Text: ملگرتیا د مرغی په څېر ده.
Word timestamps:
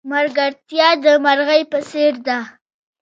ملگرتیا 0.09 0.89
د 1.03 1.05
مرغی 1.25 1.63
په 1.71 1.79
څېر 1.89 2.13
ده. 2.27 2.37